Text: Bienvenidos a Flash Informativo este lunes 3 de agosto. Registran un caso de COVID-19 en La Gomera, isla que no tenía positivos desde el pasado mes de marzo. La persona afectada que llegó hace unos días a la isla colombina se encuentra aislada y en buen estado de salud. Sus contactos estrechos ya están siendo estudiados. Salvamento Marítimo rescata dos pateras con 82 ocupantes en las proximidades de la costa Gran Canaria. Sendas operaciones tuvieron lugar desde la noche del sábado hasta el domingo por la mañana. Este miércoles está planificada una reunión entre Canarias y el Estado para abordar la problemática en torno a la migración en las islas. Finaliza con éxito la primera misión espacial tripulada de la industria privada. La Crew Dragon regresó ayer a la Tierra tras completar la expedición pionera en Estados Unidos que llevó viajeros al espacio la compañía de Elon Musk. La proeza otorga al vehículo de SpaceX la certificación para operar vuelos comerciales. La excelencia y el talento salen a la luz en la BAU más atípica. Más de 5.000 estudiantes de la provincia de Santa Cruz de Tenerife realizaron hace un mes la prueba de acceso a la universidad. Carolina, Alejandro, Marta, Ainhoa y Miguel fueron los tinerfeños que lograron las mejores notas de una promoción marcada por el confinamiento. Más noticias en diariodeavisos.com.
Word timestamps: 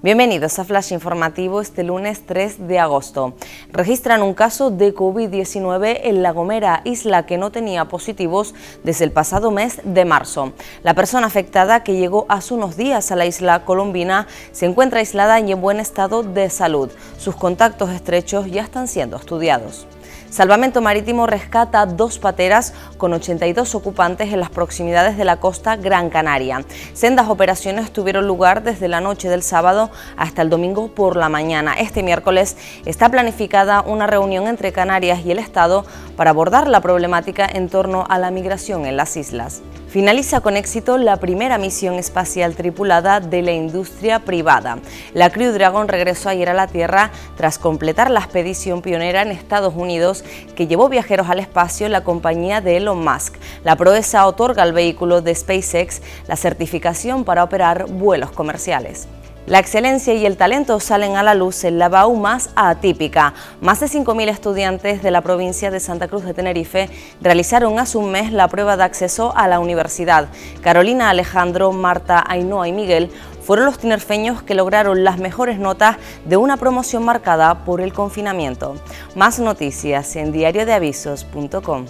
Bienvenidos 0.00 0.60
a 0.60 0.64
Flash 0.64 0.92
Informativo 0.92 1.60
este 1.60 1.82
lunes 1.82 2.24
3 2.24 2.68
de 2.68 2.78
agosto. 2.78 3.34
Registran 3.72 4.22
un 4.22 4.32
caso 4.32 4.70
de 4.70 4.94
COVID-19 4.94 6.02
en 6.04 6.22
La 6.22 6.30
Gomera, 6.30 6.82
isla 6.84 7.26
que 7.26 7.36
no 7.36 7.50
tenía 7.50 7.86
positivos 7.86 8.54
desde 8.84 9.06
el 9.06 9.10
pasado 9.10 9.50
mes 9.50 9.80
de 9.82 10.04
marzo. 10.04 10.52
La 10.84 10.94
persona 10.94 11.26
afectada 11.26 11.82
que 11.82 11.96
llegó 11.96 12.26
hace 12.28 12.54
unos 12.54 12.76
días 12.76 13.10
a 13.10 13.16
la 13.16 13.26
isla 13.26 13.64
colombina 13.64 14.28
se 14.52 14.66
encuentra 14.66 15.00
aislada 15.00 15.40
y 15.40 15.50
en 15.50 15.60
buen 15.60 15.80
estado 15.80 16.22
de 16.22 16.48
salud. 16.48 16.90
Sus 17.18 17.34
contactos 17.34 17.90
estrechos 17.90 18.48
ya 18.48 18.62
están 18.62 18.86
siendo 18.86 19.16
estudiados. 19.16 19.88
Salvamento 20.30 20.82
Marítimo 20.82 21.26
rescata 21.26 21.86
dos 21.86 22.18
pateras 22.18 22.74
con 22.98 23.14
82 23.14 23.74
ocupantes 23.74 24.30
en 24.30 24.40
las 24.40 24.50
proximidades 24.50 25.16
de 25.16 25.24
la 25.24 25.38
costa 25.38 25.76
Gran 25.76 26.10
Canaria. 26.10 26.64
Sendas 26.92 27.30
operaciones 27.30 27.90
tuvieron 27.92 28.26
lugar 28.26 28.62
desde 28.62 28.88
la 28.88 29.00
noche 29.00 29.30
del 29.30 29.42
sábado 29.42 29.90
hasta 30.18 30.42
el 30.42 30.50
domingo 30.50 30.88
por 30.88 31.16
la 31.16 31.30
mañana. 31.30 31.72
Este 31.72 32.02
miércoles 32.02 32.58
está 32.84 33.08
planificada 33.08 33.80
una 33.80 34.06
reunión 34.06 34.48
entre 34.48 34.70
Canarias 34.70 35.20
y 35.24 35.30
el 35.30 35.38
Estado 35.38 35.86
para 36.18 36.30
abordar 36.30 36.66
la 36.66 36.80
problemática 36.80 37.48
en 37.50 37.68
torno 37.68 38.04
a 38.08 38.18
la 38.18 38.32
migración 38.32 38.86
en 38.86 38.96
las 38.96 39.16
islas. 39.16 39.62
Finaliza 39.86 40.40
con 40.40 40.56
éxito 40.56 40.98
la 40.98 41.18
primera 41.18 41.58
misión 41.58 41.94
espacial 41.94 42.56
tripulada 42.56 43.20
de 43.20 43.40
la 43.40 43.52
industria 43.52 44.18
privada. 44.18 44.80
La 45.14 45.30
Crew 45.30 45.52
Dragon 45.52 45.86
regresó 45.86 46.28
ayer 46.28 46.48
a 46.48 46.54
la 46.54 46.66
Tierra 46.66 47.12
tras 47.36 47.58
completar 47.58 48.10
la 48.10 48.18
expedición 48.18 48.82
pionera 48.82 49.22
en 49.22 49.30
Estados 49.30 49.74
Unidos 49.76 50.24
que 50.56 50.66
llevó 50.66 50.88
viajeros 50.88 51.28
al 51.30 51.38
espacio 51.38 51.88
la 51.88 52.02
compañía 52.02 52.60
de 52.60 52.78
Elon 52.78 53.02
Musk. 53.02 53.36
La 53.62 53.76
proeza 53.76 54.26
otorga 54.26 54.64
al 54.64 54.72
vehículo 54.72 55.22
de 55.22 55.36
SpaceX 55.36 56.02
la 56.26 56.34
certificación 56.34 57.22
para 57.24 57.44
operar 57.44 57.86
vuelos 57.86 58.32
comerciales. 58.32 59.06
La 59.48 59.60
excelencia 59.60 60.12
y 60.12 60.26
el 60.26 60.36
talento 60.36 60.78
salen 60.78 61.16
a 61.16 61.22
la 61.22 61.34
luz 61.34 61.64
en 61.64 61.78
la 61.78 61.88
BAU 61.88 62.16
más 62.16 62.50
atípica. 62.54 63.32
Más 63.62 63.80
de 63.80 63.86
5.000 63.86 64.28
estudiantes 64.28 65.02
de 65.02 65.10
la 65.10 65.22
provincia 65.22 65.70
de 65.70 65.80
Santa 65.80 66.06
Cruz 66.06 66.22
de 66.24 66.34
Tenerife 66.34 66.90
realizaron 67.22 67.78
hace 67.78 67.96
un 67.96 68.10
mes 68.10 68.30
la 68.30 68.48
prueba 68.48 68.76
de 68.76 68.84
acceso 68.84 69.34
a 69.34 69.48
la 69.48 69.58
universidad. 69.58 70.28
Carolina, 70.60 71.08
Alejandro, 71.08 71.72
Marta, 71.72 72.22
Ainhoa 72.28 72.68
y 72.68 72.72
Miguel 72.72 73.10
fueron 73.42 73.64
los 73.64 73.78
tinerfeños 73.78 74.42
que 74.42 74.54
lograron 74.54 75.02
las 75.02 75.18
mejores 75.18 75.58
notas 75.58 75.96
de 76.26 76.36
una 76.36 76.58
promoción 76.58 77.02
marcada 77.06 77.64
por 77.64 77.80
el 77.80 77.94
confinamiento. 77.94 78.74
Más 79.14 79.38
noticias 79.38 80.14
en 80.16 80.30
diariodeavisos.com. 80.30 81.86